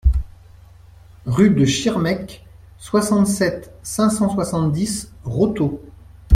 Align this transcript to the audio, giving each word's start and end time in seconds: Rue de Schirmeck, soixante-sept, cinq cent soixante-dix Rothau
Rue 1.27 1.51
de 1.51 1.63
Schirmeck, 1.63 2.43
soixante-sept, 2.79 3.71
cinq 3.83 4.09
cent 4.09 4.33
soixante-dix 4.33 5.11
Rothau 5.23 5.79